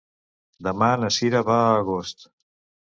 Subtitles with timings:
[0.69, 2.29] Demà na Cira va a Agost.